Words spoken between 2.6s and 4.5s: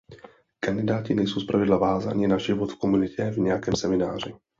v komunitě v nějakém semináři.